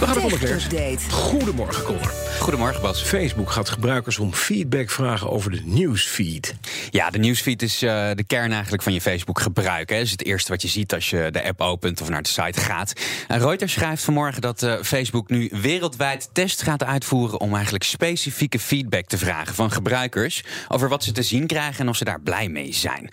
We 0.00 0.06
gaan 0.06 0.22
naar. 0.70 1.00
Goedemorgen, 1.10 1.84
Conor. 1.84 2.12
Goedemorgen, 2.38 2.82
Bas. 2.82 3.02
Facebook 3.02 3.50
gaat 3.50 3.68
gebruikers 3.68 4.18
om 4.18 4.34
feedback 4.34 4.90
vragen 4.90 5.30
over 5.30 5.50
de 5.50 5.60
nieuwsfeed. 5.64 6.54
Ja, 6.90 7.10
de 7.10 7.18
nieuwsfeed 7.18 7.62
is 7.62 7.82
eh, 7.82 8.10
de 8.14 8.24
kern 8.24 8.52
eigenlijk 8.52 8.82
van 8.82 8.92
je 8.92 9.00
Facebook 9.00 9.40
gebruiken. 9.40 9.96
Dat 9.96 10.04
is 10.04 10.10
het 10.10 10.24
eerste 10.24 10.50
wat 10.50 10.62
je 10.62 10.68
ziet 10.68 10.94
als 10.94 11.10
je 11.10 11.28
de 11.30 11.44
app 11.44 11.60
opent 11.60 12.00
of 12.00 12.08
naar 12.08 12.22
de 12.22 12.28
site 12.28 12.60
gaat. 12.60 12.92
En 13.28 13.38
Reuters 13.38 13.72
schrijft 13.72 14.04
vanmorgen 14.04 14.40
dat 14.40 14.62
eh, 14.62 14.74
Facebook 14.82 15.28
nu 15.28 15.50
wereldwijd 15.52 16.30
tests 16.32 16.62
gaat 16.62 16.84
uitvoeren 16.84 17.40
om 17.40 17.54
eigenlijk 17.54 17.84
specifieke 17.84 18.58
feedback 18.58 19.06
te 19.06 19.18
vragen 19.18 19.54
van 19.54 19.70
gebruikers 19.70 20.44
over 20.68 20.88
wat 20.88 21.04
ze 21.04 21.12
te 21.12 21.22
zien 21.22 21.46
krijgen 21.46 21.80
en 21.80 21.88
of 21.88 21.96
ze 21.96 22.04
daar 22.04 22.20
blij 22.20 22.48
mee 22.48 22.74
zijn. 22.74 23.10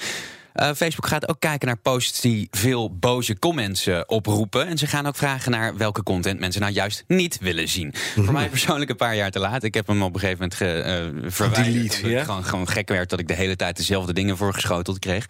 Uh, 0.61 0.65
Facebook 0.65 1.07
gaat 1.07 1.29
ook 1.29 1.39
kijken 1.39 1.67
naar 1.67 1.77
posts 1.77 2.21
die 2.21 2.47
veel 2.51 2.97
boze 2.97 3.39
comments 3.39 3.87
uh, 3.87 4.01
oproepen. 4.05 4.67
En 4.67 4.77
ze 4.77 4.87
gaan 4.87 5.05
ook 5.05 5.15
vragen 5.15 5.51
naar 5.51 5.77
welke 5.77 6.03
content 6.03 6.39
mensen 6.39 6.61
nou 6.61 6.73
juist 6.73 7.03
niet 7.07 7.37
willen 7.39 7.67
zien. 7.67 7.93
Voor 8.15 8.33
mij 8.33 8.49
persoonlijk 8.49 8.89
een 8.89 8.95
paar 8.95 9.15
jaar 9.15 9.31
te 9.31 9.39
laat. 9.39 9.63
Ik 9.63 9.73
heb 9.73 9.87
hem 9.87 10.01
op 10.01 10.13
een 10.13 10.19
gegeven 10.19 10.39
moment 10.39 10.55
ge, 10.55 11.11
uh, 11.23 11.31
verwijderd. 11.31 11.73
Delete, 11.73 12.09
ja? 12.09 12.23
gewoon, 12.23 12.43
gewoon 12.45 12.67
gek 12.67 12.89
werd 12.89 13.09
dat 13.09 13.19
ik 13.19 13.27
de 13.27 13.33
hele 13.33 13.55
tijd 13.55 13.77
dezelfde 13.77 14.13
dingen 14.13 14.37
voorgeschoteld 14.37 14.99
kreeg. 14.99 15.25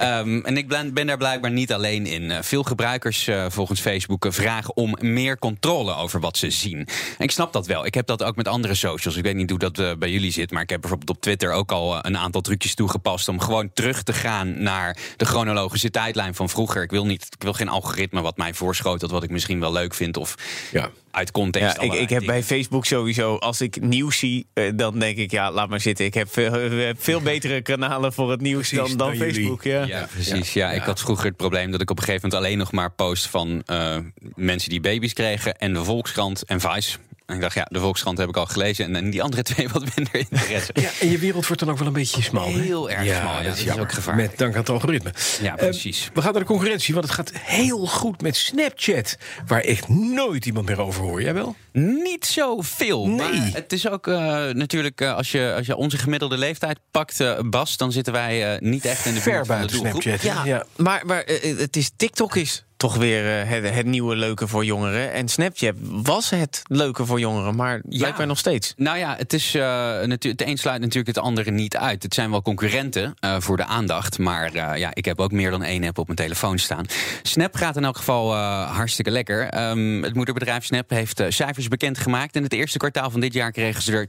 um, 0.00 0.44
en 0.46 0.56
ik 0.56 0.68
ben, 0.68 0.94
ben, 0.94 1.06
daar 1.06 1.16
blijkbaar 1.16 1.50
niet 1.50 1.72
alleen 1.72 2.06
in. 2.06 2.44
veel 2.44 2.62
gebruikers 2.62 3.28
volgens 3.48 3.80
Facebook 3.80 4.26
vragen 4.28 4.76
om 4.76 4.96
meer 5.00 5.38
controle 5.38 5.94
over 5.94 6.20
wat 6.20 6.36
ze 6.36 6.50
zien. 6.50 6.78
En 6.78 7.24
ik 7.24 7.30
snap 7.30 7.52
dat 7.52 7.66
wel. 7.66 7.86
Ik 7.86 7.94
heb 7.94 8.06
dat 8.06 8.22
ook 8.22 8.36
met 8.36 8.48
andere 8.48 8.74
socials. 8.74 9.16
Ik 9.16 9.22
weet 9.22 9.36
niet 9.36 9.50
hoe 9.50 9.58
dat 9.58 9.98
bij 9.98 10.10
jullie 10.10 10.32
zit. 10.32 10.50
Maar 10.50 10.62
ik 10.62 10.70
heb 10.70 10.80
bijvoorbeeld 10.80 11.16
op 11.16 11.22
Twitter 11.22 11.52
ook 11.52 11.72
al 11.72 12.06
een 12.06 12.18
aantal 12.18 12.40
trucjes 12.40 12.74
toegepast 12.74 13.28
om 13.28 13.40
gewoon 13.40 13.70
terug 13.72 14.02
te 14.02 14.12
gaan 14.12 14.53
naar 14.62 14.96
de 15.16 15.24
chronologische 15.24 15.90
tijdlijn 15.90 16.34
van 16.34 16.48
vroeger. 16.48 16.82
Ik 16.82 16.90
wil, 16.90 17.06
niet, 17.06 17.26
ik 17.36 17.42
wil 17.42 17.52
geen 17.52 17.68
algoritme 17.68 18.20
wat 18.20 18.36
mij 18.36 18.54
voorschotelt, 18.54 19.10
wat 19.10 19.22
ik 19.22 19.30
misschien 19.30 19.60
wel 19.60 19.72
leuk 19.72 19.94
vind. 19.94 20.16
Of 20.16 20.34
ja. 20.72 20.90
uit 21.10 21.30
context. 21.30 21.76
Ja, 21.76 21.82
ik, 21.82 21.92
ik 21.92 22.08
heb 22.08 22.24
bij 22.24 22.42
Facebook 22.42 22.86
sowieso, 22.86 23.36
als 23.36 23.60
ik 23.60 23.80
nieuws 23.80 24.18
zie, 24.18 24.46
dan 24.74 24.98
denk 24.98 25.16
ik, 25.16 25.30
ja, 25.30 25.52
laat 25.52 25.68
maar 25.68 25.80
zitten. 25.80 26.04
Ik 26.04 26.14
heb 26.14 26.32
veel, 26.32 26.70
veel 26.98 27.20
betere 27.20 27.62
kanalen 27.62 28.12
voor 28.12 28.30
het 28.30 28.40
nieuws 28.40 28.68
Precies, 28.68 28.88
dan, 28.88 28.98
dan 28.98 29.08
dan 29.08 29.16
Facebook. 29.16 29.62
Ja. 29.62 29.84
Ja, 29.84 30.08
precies. 30.12 30.52
Ja. 30.52 30.72
ik 30.72 30.82
had 30.82 31.00
vroeger 31.00 31.26
het 31.26 31.36
probleem 31.36 31.70
dat 31.70 31.80
ik 31.80 31.90
op 31.90 31.98
een 31.98 32.04
gegeven 32.04 32.28
moment 32.28 32.46
alleen 32.46 32.58
nog 32.58 32.72
maar 32.72 32.90
post 32.90 33.26
van 33.26 33.62
uh, 33.66 33.96
mensen 34.34 34.70
die 34.70 34.80
baby's 34.80 35.12
kregen 35.12 35.58
en 35.58 35.72
de 35.72 35.84
Volkskrant 35.84 36.44
en 36.44 36.60
Vice. 36.60 36.98
En 37.26 37.34
ik 37.34 37.40
dacht, 37.40 37.54
ja, 37.54 37.66
de 37.70 37.78
Volkskrant 37.80 38.18
heb 38.18 38.28
ik 38.28 38.36
al 38.36 38.46
gelezen. 38.46 38.96
En 38.96 39.10
die 39.10 39.22
andere 39.22 39.42
twee 39.52 39.68
wat 39.68 39.82
minder 39.96 40.14
interesse. 40.14 40.72
Ja, 40.74 40.90
en 41.00 41.10
je 41.10 41.18
wereld 41.18 41.46
wordt 41.46 41.62
dan 41.62 41.70
ook 41.70 41.78
wel 41.78 41.86
een 41.86 41.92
beetje 41.92 42.22
smal. 42.22 42.46
hè? 42.52 42.60
Heel 42.60 42.90
erg 42.90 43.04
ja, 43.04 43.20
smal. 43.20 43.32
Ja, 43.36 43.42
dat 43.42 43.52
is, 43.52 43.58
is 43.58 43.64
jammer. 43.64 43.84
ook 43.84 43.92
gevaarlijk. 43.92 44.28
Met 44.28 44.38
dank 44.38 44.52
aan 44.54 44.60
het 44.60 44.68
algoritme. 44.68 45.12
Ja, 45.42 45.50
Eh, 45.52 45.54
precies. 45.56 46.10
we 46.14 46.22
gaan 46.22 46.32
naar 46.32 46.40
de 46.42 46.48
concurrentie, 46.48 46.94
want 46.94 47.06
het 47.06 47.14
gaat 47.14 47.30
heel 47.34 47.86
goed 47.86 48.22
met 48.22 48.36
Snapchat. 48.36 49.16
Waar 49.46 49.60
echt 49.60 49.88
nooit 49.88 50.46
iemand 50.46 50.66
meer 50.66 50.80
over 50.80 51.02
hoort. 51.02 51.22
Jij 51.22 51.34
wel? 51.34 51.56
Niet 51.72 52.26
zoveel. 52.26 53.06
Nee. 53.08 53.16
Maar 53.16 53.50
het 53.52 53.72
is 53.72 53.88
ook 53.88 54.06
eh, 54.06 54.14
natuurlijk, 54.48 55.00
eh, 55.00 55.14
als, 55.14 55.30
je, 55.32 55.52
als 55.56 55.66
je 55.66 55.76
onze 55.76 55.98
gemiddelde 55.98 56.38
leeftijd 56.38 56.78
pakt, 56.90 57.20
eh, 57.20 57.38
Bas, 57.44 57.76
dan 57.76 57.92
zitten 57.92 58.12
wij 58.12 58.54
eh, 58.54 58.60
niet 58.60 58.84
echt 58.84 59.06
in 59.06 59.14
de 59.14 59.20
Ver 59.20 59.32
buurt 59.34 59.46
van 59.46 59.60
de 59.60 59.66
doelgroep. 59.66 60.02
Snapchat. 60.02 60.44
Ja, 60.46 60.64
maar, 60.76 61.02
maar 61.06 61.22
het 61.56 61.76
is, 61.76 61.90
TikTok 61.96 62.36
is 62.36 62.64
toch 62.84 62.96
weer 62.96 63.40
eh, 63.40 63.48
het, 63.48 63.74
het 63.74 63.86
nieuwe 63.86 64.16
leuke 64.16 64.48
voor 64.48 64.64
jongeren. 64.64 65.12
En 65.12 65.28
Snapchat 65.28 65.74
was 65.80 66.30
het 66.30 66.62
leuke 66.66 67.06
voor 67.06 67.20
jongeren, 67.20 67.56
maar 67.56 67.80
blijkbaar 67.88 68.26
nog 68.26 68.38
steeds. 68.38 68.74
Nou 68.76 68.98
ja, 68.98 69.14
het, 69.18 69.32
is, 69.32 69.52
natu- 69.52 70.28
het 70.28 70.42
een 70.42 70.56
sluit 70.56 70.80
natuurlijk 70.80 71.16
het 71.16 71.24
andere 71.24 71.50
niet 71.50 71.76
uit. 71.76 72.02
Het 72.02 72.14
zijn 72.14 72.30
wel 72.30 72.42
concurrenten 72.42 73.14
uh, 73.20 73.36
voor 73.38 73.56
de 73.56 73.64
aandacht. 73.64 74.18
Maar 74.18 74.54
ja, 74.78 74.90
ik 74.94 75.04
heb 75.04 75.20
ook 75.20 75.32
meer 75.32 75.50
dan 75.50 75.62
één 75.62 75.84
app 75.84 75.98
op 75.98 76.06
mijn 76.06 76.18
telefoon 76.18 76.58
staan. 76.58 76.86
Snap 77.22 77.54
gaat 77.56 77.76
in 77.76 77.84
elk 77.84 77.96
geval 77.96 78.34
hartstikke 78.66 79.10
lekker. 79.10 79.68
Um, 79.70 80.02
het 80.02 80.14
moederbedrijf 80.14 80.64
Snap 80.64 80.90
heeft 80.90 81.22
cijfers 81.28 81.68
bekendgemaakt. 81.68 82.36
In 82.36 82.42
het 82.42 82.52
eerste 82.52 82.78
kwartaal 82.78 83.10
van 83.10 83.20
dit 83.20 83.32
jaar 83.32 83.52
kregen 83.52 83.82
ze 83.82 83.92
er 83.92 84.08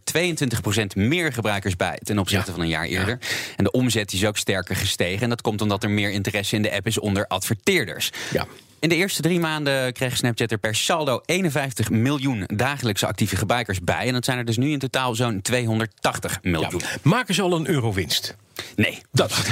22% 0.94 0.96
meer 0.96 1.34
gebruikers 1.34 1.76
bij 1.76 2.00
ten 2.04 2.20
opzichte 2.20 2.48
Ja. 2.50 2.56
van 2.56 2.64
een 2.64 2.70
jaar 2.70 2.86
eerder. 2.86 3.20
En 3.56 3.64
de 3.64 3.72
omzet 3.72 4.14
is 4.14 4.26
ook 4.26 4.38
sterker 4.38 4.76
gestegen. 4.76 5.22
En 5.22 5.30
dat 5.30 5.42
komt 5.42 5.62
omdat 5.62 5.84
er 5.84 5.90
meer 5.90 6.12
interesse 6.12 6.56
in 6.56 6.62
de 6.62 6.72
app 6.72 6.88
is 6.88 7.00
onder 7.00 7.28
adverteerders. 7.28 8.12
Ja. 8.32 8.46
In 8.80 8.90
de 8.90 8.96
eerste 8.96 9.22
drie 9.22 9.40
maanden 9.40 9.94
kreeg 9.94 10.18
Snapchat 10.18 10.52
er 10.52 10.58
per 10.58 10.76
saldo 10.76 11.22
51 11.26 11.90
miljoen 11.90 12.44
dagelijkse 12.48 13.08
actieve 13.08 13.36
gebruikers 13.36 13.80
bij. 13.82 14.08
En 14.08 14.14
dat 14.14 14.26
zijn 14.26 14.38
er 14.38 14.46
dus 14.46 14.58
nu 14.58 14.72
in 14.72 14.80
totaal 14.80 15.16
zo'n 15.16 15.42
280 15.42 16.32
Ja. 16.42 16.50
miljoen. 16.50 16.82
Maken 17.02 17.34
ze 17.36 17.42
al 17.42 17.54
een 17.56 17.68
euro 17.70 17.94
winst? 17.94 18.36
Nee. 18.76 19.02
Dat. 19.12 19.34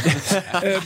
Eh, 0.54 0.78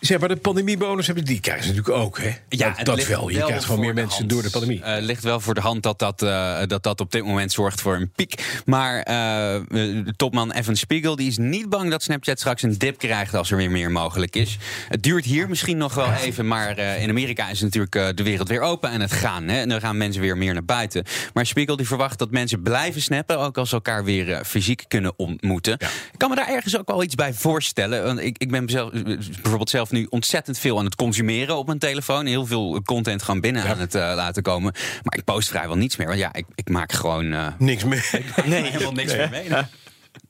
zeg 0.00 0.18
maar, 0.18 0.28
de 0.28 0.36
pandemiebonus 0.36 1.06
hebben 1.06 1.24
die 1.24 1.40
krijgen 1.40 1.64
ze 1.64 1.70
natuurlijk 1.72 2.04
ook, 2.04 2.18
hè? 2.18 2.30
dat 2.48 2.76
het 2.76 2.86
dat 2.86 3.06
wel. 3.06 3.28
Je 3.28 3.42
krijgt 3.42 3.64
gewoon 3.64 3.80
meer 3.80 3.94
mensen 3.94 4.18
hand. 4.18 4.30
door 4.30 4.42
de 4.42 4.50
pandemie. 4.50 4.82
Eh, 4.82 5.02
ligt 5.02 5.22
wel 5.22 5.40
voor 5.40 5.54
de 5.54 5.60
hand 5.60 5.82
dat 5.82 5.98
dat, 5.98 6.22
eh, 6.22 6.58
dat 6.66 6.82
dat 6.82 7.00
op 7.00 7.12
dit 7.12 7.24
moment 7.24 7.52
zorgt 7.52 7.80
voor 7.80 7.94
een 7.94 8.10
piek. 8.10 8.62
Maar 8.64 9.04
de 9.04 10.14
topman 10.16 10.52
Evan 10.52 10.76
Spiegel 10.76 11.16
die 11.16 11.28
is 11.28 11.38
niet 11.38 11.68
bang 11.68 11.90
dat 11.90 12.02
Snapchat 12.02 12.38
straks 12.38 12.62
een 12.62 12.78
dip 12.78 12.98
krijgt 12.98 13.34
als 13.34 13.50
er 13.50 13.56
weer 13.56 13.70
meer 13.70 13.90
mogelijk 13.90 14.36
is. 14.36 14.58
Het 14.88 15.02
duurt 15.02 15.24
hier 15.24 15.48
misschien 15.48 15.76
nog 15.76 15.94
wel 15.94 16.12
even, 16.12 16.46
maar 16.46 16.78
in 16.78 17.08
Amerika 17.08 17.50
is 17.50 17.60
natuurlijk 17.60 18.16
de 18.16 18.22
wereld 18.22 18.48
weer 18.48 18.60
open 18.60 18.90
en 18.90 19.00
het 19.00 19.12
gaan. 19.12 19.48
Hè, 19.48 19.60
en 19.60 19.68
dan 19.68 19.80
gaan 19.80 19.96
mensen 19.96 20.22
weer 20.22 20.36
meer 20.36 20.52
naar 20.52 20.64
buiten. 20.64 21.04
Maar 21.32 21.46
Spiegel 21.46 21.76
die 21.76 21.86
verwacht 21.86 22.18
dat 22.18 22.30
mensen 22.30 22.62
blijven 22.62 23.02
snappen, 23.02 23.38
ook 23.38 23.58
als 23.58 23.68
ze 23.68 23.74
elkaar 23.74 24.04
weer 24.04 24.44
fysiek 24.44 24.84
kunnen 24.88 25.12
ontmoeten. 25.16 25.74
Ja. 25.78 25.88
Kan 26.16 26.30
me 26.30 26.36
daar 26.36 26.48
ergens 26.48 26.78
ook 26.78 26.88
wel 26.88 27.02
iets 27.02 27.14
bij 27.14 27.32
voorstellen. 27.32 27.62
Want 27.74 28.20
ik, 28.20 28.38
ik 28.38 28.50
ben 28.50 28.68
zelf, 28.68 28.90
bijvoorbeeld 28.90 29.70
zelf 29.70 29.90
nu 29.90 30.06
ontzettend 30.10 30.58
veel 30.58 30.78
aan 30.78 30.84
het 30.84 30.94
consumeren 30.94 31.56
op 31.56 31.66
mijn 31.66 31.78
telefoon. 31.78 32.26
Heel 32.26 32.46
veel 32.46 32.82
content 32.82 33.22
gewoon 33.22 33.40
binnen 33.40 33.64
aan 33.64 33.78
het 33.78 33.94
eh, 33.94 34.12
laten 34.14 34.42
komen. 34.42 34.72
Maar 35.02 35.18
ik 35.18 35.24
post 35.24 35.48
vrijwel 35.48 35.76
niets 35.76 35.96
meer. 35.96 36.06
Want 36.06 36.18
ja, 36.18 36.32
ik, 36.32 36.44
ik 36.54 36.68
maak 36.68 36.92
gewoon 36.92 37.32
eh, 37.32 37.46
Niks 37.58 37.84
meer. 37.84 38.10
nee, 38.46 38.62
helemaal 38.62 38.92
niks 38.92 39.12
meer 39.12 39.28
mee. 39.30 39.48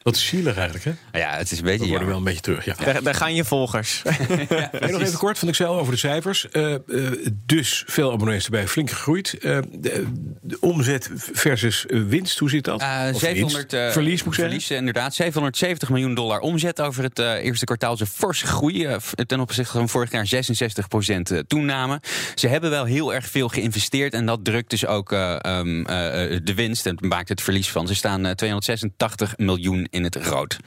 Wat 0.05 0.17
zielig 0.17 0.55
eigenlijk, 0.57 0.85
hè? 0.85 0.93
Nou 1.13 1.25
Ja, 1.25 1.37
het 1.37 1.51
is 1.51 1.59
een 1.59 1.65
We 1.65 1.71
beetje 1.71 1.89
worden 1.89 2.09
wel 2.09 2.17
een 2.17 2.25
beetje 2.25 2.41
terug. 2.41 2.65
Ja. 2.65 2.75
Daar, 2.85 3.03
daar 3.03 3.15
gaan 3.15 3.35
je 3.35 3.45
volgers. 3.45 4.03
En 4.05 4.91
nog 4.91 5.01
even 5.01 5.19
kort 5.19 5.39
van 5.39 5.49
Excel 5.49 5.79
over 5.79 5.93
de 5.93 5.99
cijfers. 5.99 6.49
Eh, 6.51 6.75
eh, 6.75 6.81
dus 7.47 7.83
veel 7.87 8.13
abonnees 8.13 8.45
erbij, 8.45 8.69
flink 8.69 8.91
gegroeid. 8.91 9.39
Eh, 9.39 9.59
de, 9.73 10.07
de 10.43 10.57
omzet 10.61 11.11
versus 11.33 11.85
winst, 11.89 12.39
hoe 12.39 12.51
zit 12.51 12.65
dat? 12.65 12.81
Eh, 12.81 13.09
Of 13.13 13.21
700, 13.21 13.71
winst? 13.73 13.87
eh, 13.87 13.93
Verlies, 13.93 14.23
moet 14.23 14.35
ik 14.35 14.41
zeggen? 14.41 14.61
verlies, 14.61 14.71
inderdaad. 14.79 15.15
770 15.15 15.89
miljoen 15.89 16.15
dollar 16.15 16.41
omzet 16.41 16.81
over 16.81 17.03
het 17.03 17.19
eh, 17.19 17.33
eerste 17.45 17.65
kwartaal. 17.65 17.93
is 17.95 18.01
een 18.01 18.07
forse 18.07 18.47
groei. 18.47 18.89
ten 19.27 19.41
opzichte 19.41 19.73
van 19.73 19.89
vorig 19.89 20.11
jaar 20.11 20.27
66% 20.27 21.47
toename. 21.47 22.01
Ze 22.35 22.49
hebben 22.49 22.71
wel 22.71 22.85
heel 22.85 23.15
erg 23.15 23.27
veel 23.27 23.49
geïnvesteerd. 23.49 24.13
En 24.15 24.27
dat 24.27 24.45
drukt 24.45 24.71
dus 24.71 24.87
ook 24.87 25.13
eh, 25.13 25.37
ehm, 25.41 25.85
eh, 25.85 26.35
eh, 26.35 26.41
de 26.45 26.55
winst. 26.55 26.87
En 26.87 26.97
maakt 27.01 27.29
het 27.29 27.41
verlies 27.43 27.69
van. 27.71 27.87
Ze 27.87 27.95
staan 27.95 28.27
eh, 28.27 28.33
286 28.33 29.37
miljoen 29.37 29.87
in 29.95 30.05
het 30.05 30.17
rood. 30.17 30.59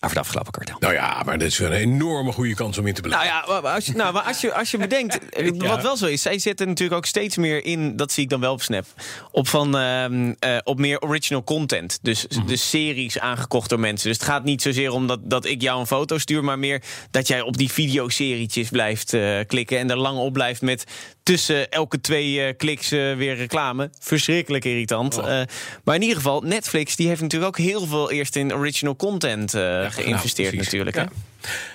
Over 0.00 0.16
het 0.16 0.26
afgelopen 0.26 0.52
kwartaal. 0.52 0.76
Nou 0.80 0.92
ja, 0.94 1.22
maar 1.24 1.38
dit 1.38 1.48
is 1.48 1.58
wel 1.58 1.70
een 1.72 1.76
enorme 1.78 2.32
goede 2.32 2.54
kans 2.54 2.78
om 2.78 2.86
in 2.86 2.94
te 2.94 3.00
blijven. 3.00 3.26
Nou 3.28 3.52
ja, 3.52 3.60
maar 3.60 3.74
als 3.74 3.86
je, 3.86 3.92
nou, 3.92 4.12
maar 4.12 4.22
als 4.22 4.40
je, 4.40 4.54
als 4.54 4.70
je 4.70 4.78
bedenkt, 4.78 5.18
eh, 5.28 5.46
Ja. 5.46 5.68
wat 5.68 5.82
wel 5.82 5.96
zo 5.96 6.06
is, 6.06 6.22
zij 6.22 6.38
zetten 6.38 6.68
natuurlijk 6.68 6.96
ook 6.96 7.06
steeds 7.06 7.36
meer 7.36 7.64
in, 7.64 7.96
dat 7.96 8.12
zie 8.12 8.22
ik 8.22 8.28
dan 8.28 8.40
wel 8.40 8.52
op 8.52 8.62
Snap, 8.62 8.84
op, 9.30 9.48
van, 9.48 9.76
ehm, 9.76 10.32
eh, 10.38 10.56
op 10.64 10.78
meer 10.78 11.00
original 11.00 11.44
content. 11.44 11.98
Dus, 12.02 12.26
dus 12.46 12.68
series 12.70 13.18
aangekocht 13.18 13.68
door 13.68 13.80
mensen. 13.80 14.08
Dus 14.08 14.16
het 14.16 14.26
gaat 14.26 14.44
niet 14.44 14.62
zozeer 14.62 14.90
om 14.90 15.06
dat, 15.06 15.20
dat 15.22 15.44
ik 15.44 15.62
jou 15.62 15.80
een 15.80 15.86
foto 15.86 16.18
stuur, 16.18 16.44
maar 16.44 16.58
meer 16.58 16.82
dat 17.10 17.28
jij 17.28 17.40
op 17.40 17.56
die 17.56 17.70
videoserietjes 17.72 18.68
blijft 18.68 19.12
eh, 19.12 19.38
klikken 19.46 19.78
en 19.78 19.90
er 19.90 19.98
lang 19.98 20.18
op 20.18 20.32
blijft 20.32 20.62
met 20.62 20.84
tussen 21.24 21.70
elke 21.70 22.00
twee 22.00 22.40
eh, 22.40 22.56
kliks 22.56 22.90
eh, 22.90 23.16
weer 23.16 23.36
reclame. 23.36 23.90
Verschrikkelijk 23.98 24.64
irritant. 24.64 25.18
Eh, 25.18 25.40
maar 25.84 25.94
in 25.94 26.00
ieder 26.02 26.16
geval, 26.16 26.40
Netflix 26.40 26.96
die 26.96 27.08
heeft 27.08 27.20
natuurlijk 27.20 27.58
ook 27.58 27.64
heel 27.64 27.86
veel 27.86 28.10
eerst 28.10 28.36
in 28.36 28.54
original 28.54 28.96
content 28.96 29.50
geïnvesteerd 29.88 30.54
natuurlijk. 30.54 30.96
Ja. 30.96 31.02
Hè? 31.02 31.08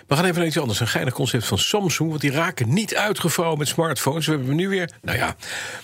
We 0.08 0.16
gaan 0.16 0.26
even 0.26 0.38
naar 0.38 0.48
iets 0.48 0.60
anders. 0.60 0.80
Een 0.80 0.88
geinig 0.88 1.14
concept 1.14 1.46
van 1.46 1.58
Samsung. 1.58 2.10
Want 2.10 2.22
die 2.22 2.32
raken 2.32 2.74
niet 2.74 2.96
uitgevouwen 2.96 3.58
met 3.58 3.68
smartphones. 3.68 4.26
We 4.26 4.32
hebben 4.32 4.56
nu 4.56 4.70
weer. 4.70 4.92
Nou 5.02 5.18
ja, 5.18 5.36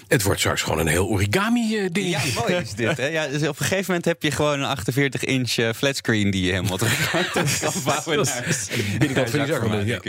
het 0.08 0.24
wordt 0.24 0.40
straks 0.40 0.62
gewoon 0.62 0.80
een 0.80 0.88
heel 0.88 1.08
origami-ding. 1.08 2.10
Ja, 2.10 2.22
mooi 2.36 2.54
is 2.54 2.74
dit. 2.74 2.98
Hè? 2.98 3.06
Ja, 3.06 3.28
dus 3.28 3.42
op 3.42 3.60
een 3.60 3.66
gegeven 3.66 3.86
moment 3.88 4.06
heb 4.06 4.24
je 4.24 4.32
gewoon 4.32 4.62
een 4.62 4.78
48-inch 4.78 5.76
flatscreen 5.76 6.32
die 6.32 6.46
je 6.46 6.52
helemaal 6.52 6.78
terug 6.78 7.10
kan 7.32 7.48
vouwen. 7.48 8.26
De 8.26 8.96
binnenkant 8.98 9.30
van 9.30 9.40
die 9.40 9.48
zak. 9.48 9.86
Ja. 9.86 10.00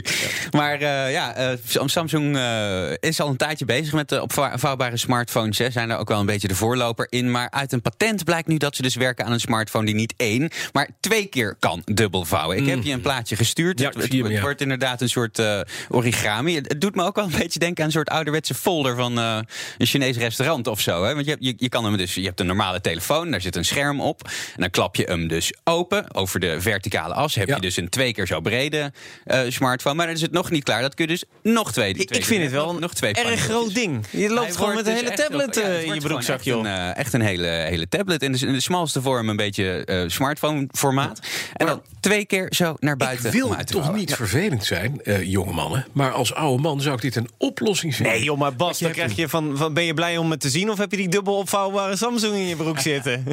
Maar 0.50 0.82
uh, 0.82 1.12
ja, 1.12 1.50
uh, 1.50 1.58
Samsung 1.86 2.36
uh, 2.36 2.90
is 3.00 3.20
al 3.20 3.28
een 3.28 3.36
tijdje 3.46 3.64
bezig 3.64 3.92
met 3.92 4.08
de 4.08 4.22
opvouwbare 4.22 4.96
smartphones. 4.96 5.56
Ze 5.56 5.68
zijn 5.70 5.88
daar 5.88 5.98
ook 5.98 6.08
wel 6.08 6.20
een 6.20 6.26
beetje 6.26 6.48
de 6.48 6.54
voorloper 6.54 7.06
in. 7.10 7.30
Maar 7.30 7.50
uit 7.50 7.72
een 7.72 7.82
patent 7.82 8.24
blijkt 8.24 8.48
nu 8.48 8.56
dat 8.56 8.76
ze 8.76 8.82
dus 8.82 8.94
werken 8.94 9.24
aan 9.24 9.32
een 9.32 9.40
smartphone 9.40 9.86
die 9.86 9.94
niet 9.94 10.14
één, 10.16 10.50
maar 10.72 10.88
twee 11.00 11.26
keer 11.26 11.56
kan 11.58 11.82
dubbel 11.84 12.24
vouwen. 12.24 12.56
Ik 12.56 12.66
heb 12.66 12.82
je 12.82 12.92
een 12.92 13.00
plaatje 13.00 13.36
gestuurd. 13.36 13.80
Ja, 13.80 13.92
het, 13.98 14.12
ja. 14.12 14.40
wordt 14.40 14.60
inderdaad 14.60 15.00
een 15.00 15.08
soort 15.08 15.38
uh, 15.38 15.60
origami. 15.88 16.54
Het, 16.54 16.80
doet 16.80 16.94
me 16.94 17.04
ook 17.04 17.16
wel 17.16 17.24
een 17.24 17.38
beetje 17.38 17.58
denken 17.58 17.82
aan 17.82 17.86
een 17.86 17.94
soort 17.94 18.08
ouderwetse 18.08 18.54
folder 18.54 18.96
van 18.96 19.18
uh, 19.18 19.38
een 19.78 19.86
Chinees 19.86 20.16
restaurant 20.16 20.66
of 20.66 20.80
zo. 20.80 21.04
Hè? 21.04 21.14
Want 21.14 21.26
je, 21.26 21.36
je, 21.40 21.54
je 21.56 21.68
kan 21.68 21.84
hem 21.84 21.96
dus, 21.96 22.14
je 22.14 22.22
hebt 22.22 22.40
een 22.40 22.46
normale 22.46 22.80
telefoon, 22.80 23.30
daar 23.30 23.40
zit 23.40 23.56
een 23.56 23.64
scherm 23.64 24.00
op. 24.00 24.22
En 24.24 24.60
dan 24.60 24.70
klap 24.70 24.96
je 24.96 25.04
hem 25.04 25.28
dus 25.28 25.52
open 25.64 26.14
over 26.14 26.40
de 26.40 26.60
verticale 26.60 27.14
as. 27.14 27.34
Heb 27.34 27.48
Ja. 27.48 27.54
je 27.54 27.60
dus 27.60 27.76
een 27.76 27.88
twee 27.88 28.12
keer 28.12 28.26
zo 28.26 28.40
brede 28.40 28.92
uh, 29.26 29.40
smartphone. 29.48 29.94
Maar 29.94 30.06
dan 30.06 30.14
is 30.14 30.22
het 30.22 30.32
nog 30.32 30.50
niet 30.50 30.64
klaar. 30.64 30.82
Dat 30.82 30.94
kun 30.94 31.06
je 31.06 31.10
dus 31.10 31.24
nog 31.42 31.72
twee. 31.72 31.92
die 31.92 32.02
Ik, 32.02 32.08
twee 32.08 32.20
ik 32.20 32.26
vind 32.26 32.42
het 32.42 32.52
wel 32.52 32.74
nog, 32.74 32.94
twee 32.94 33.12
erg 33.12 33.35
groot 33.36 33.74
ding. 33.74 34.04
Je 34.10 34.28
loopt 34.28 34.46
Hij 34.46 34.54
gewoon 34.54 34.74
met 34.74 34.86
een 34.86 34.92
dus 34.92 35.00
hele 35.00 35.10
echt 35.12 35.20
tablet 35.22 35.54
ja, 35.54 35.62
eh, 35.62 35.82
in 35.84 35.94
je 35.94 36.00
broekzak, 36.00 36.42
gewoon 36.42 36.64
joh. 36.64 36.72
Echt 36.72 36.82
een, 36.82 36.90
eh, 36.90 36.96
echt 36.96 37.12
een 37.12 37.20
hele, 37.20 37.46
hele 37.46 37.88
tablet. 37.88 38.22
In 38.22 38.32
de, 38.32 38.46
in 38.46 38.52
de 38.52 38.60
smalste 38.60 39.02
vorm 39.02 39.28
een 39.28 39.36
beetje 39.36 39.84
eh, 39.84 40.02
smartphone 40.06 40.68
formaat. 40.72 41.20
En 41.52 41.66
dan 41.66 41.82
twee 42.00 42.26
keer 42.26 42.46
zo 42.50 42.76
naar 42.78 42.92
Ik 42.92 42.98
buiten. 42.98 43.30
wil 43.30 43.54
uit 43.54 43.66
te 43.66 43.72
toch 43.72 43.94
niet 43.94 44.14
vervelend 44.14 44.64
zijn, 44.64 45.02
eh, 45.02 45.22
jonge 45.22 45.52
mannen. 45.52 45.86
Maar 45.92 46.12
als 46.12 46.34
oude 46.34 46.62
man 46.62 46.80
zou 46.80 46.94
ik 46.94 47.00
dit 47.00 47.16
een 47.16 47.28
oplossing 47.38 47.94
vinden. 47.94 48.14
Nee 48.14 48.22
joh, 48.24 48.38
maar 48.38 48.56
Bas, 48.56 48.78
dan 48.78 48.90
krijg 48.90 49.16
je 49.16 49.28
van, 49.28 49.56
van... 49.56 49.74
Ben 49.74 49.84
je 49.84 49.94
blij 49.94 50.16
om 50.16 50.30
het 50.30 50.40
te 50.40 50.50
zien 50.50 50.70
of 50.70 50.78
heb 50.78 50.90
je 50.90 50.96
die 50.96 51.08
dubbel 51.08 51.36
opvouwbare 51.36 51.96
Samsung 51.96 52.34
in 52.34 52.46
je 52.46 52.56
broek 52.56 52.78
zitten? 52.90 53.24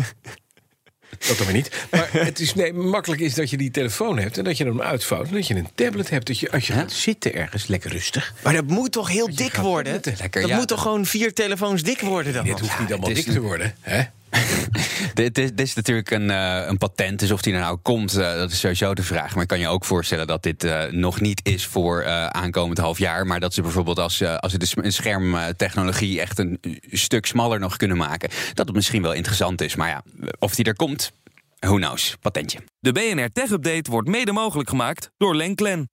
Dat 1.27 1.37
dan 1.37 1.45
weer 1.45 1.55
niet. 1.55 1.85
Maar 1.91 2.09
het 2.29 2.39
is 2.39 2.53
nee, 2.53 2.73
makkelijk 2.73 3.21
is 3.21 3.33
dat 3.33 3.49
je 3.49 3.57
die 3.57 3.71
telefoon 3.71 4.19
hebt 4.19 4.37
en 4.37 4.43
dat 4.43 4.57
je 4.57 4.65
hem 4.65 4.81
uitvouwt. 4.81 5.27
En 5.27 5.33
dat 5.33 5.47
je 5.47 5.55
een 5.55 5.67
tablet 5.75 6.09
hebt. 6.09 6.27
Dat 6.27 6.39
je 6.39 6.51
als 6.51 6.67
je 6.67 6.73
gaat 6.73 6.91
zitten 6.91 7.33
ergens 7.33 7.67
lekker 7.67 7.91
rustig. 7.91 8.33
Maar 8.43 8.53
dat 8.53 8.67
moet 8.67 8.91
toch 8.91 9.09
heel 9.09 9.35
dik 9.35 9.55
worden? 9.55 10.01
Lekker, 10.17 10.41
dat 10.41 10.49
ja. 10.49 10.57
moet 10.57 10.67
toch 10.67 10.81
gewoon 10.81 11.05
vier 11.05 11.33
telefoons 11.33 11.83
dik 11.83 12.01
worden 12.01 12.33
dan? 12.33 12.45
Dit 12.45 12.59
hoeft 12.59 12.79
niet 12.79 12.91
allemaal 12.91 13.13
dik 13.13 13.25
te 13.25 13.41
worden. 13.41 13.75
Hè? 13.81 14.03
Dit 15.13 15.37
is, 15.37 15.49
dit 15.49 15.67
is 15.67 15.73
natuurlijk 15.73 16.11
een, 16.11 16.29
eh, 16.29 16.65
een 16.67 16.77
patent, 16.77 17.19
dus 17.19 17.31
of 17.31 17.41
die 17.41 17.53
nou 17.53 17.77
komt, 17.77 18.15
eh, 18.15 18.35
dat 18.35 18.51
is 18.51 18.59
sowieso 18.59 18.93
de 18.93 19.03
vraag. 19.03 19.33
Maar 19.33 19.41
ik 19.41 19.47
kan 19.47 19.59
je 19.59 19.67
ook 19.67 19.85
voorstellen 19.85 20.27
dat 20.27 20.43
dit 20.43 20.63
eh, 20.63 20.91
nog 20.91 21.21
niet 21.21 21.41
is 21.43 21.65
voor 21.65 22.05
aankomend 22.31 22.77
half 22.77 22.97
jaar. 22.97 23.25
Maar 23.25 23.39
dat 23.39 23.53
ze 23.53 23.61
bijvoorbeeld 23.61 23.99
als, 23.99 24.23
als 24.23 24.51
ze 24.51 24.57
de 24.57 24.91
schermtechnologie 24.91 26.21
echt 26.21 26.39
een 26.39 26.59
stuk 26.91 27.25
smaller 27.25 27.59
nog 27.59 27.77
kunnen 27.77 27.97
maken, 27.97 28.29
dat 28.53 28.67
het 28.67 28.75
misschien 28.75 29.01
wel 29.01 29.13
interessant 29.13 29.61
is. 29.61 29.75
Maar 29.75 29.89
ja, 29.89 30.03
of 30.39 30.55
die 30.55 30.65
er 30.65 30.75
komt, 30.75 31.11
who 31.59 31.75
knows, 31.75 32.15
patentje. 32.21 32.59
De 32.79 32.91
BNR 32.91 33.29
Tech 33.31 33.49
Update 33.49 33.91
wordt 33.91 34.07
mede 34.07 34.31
mogelijk 34.31 34.69
gemaakt 34.69 35.11
door 35.17 35.35
Lenklen. 35.35 35.92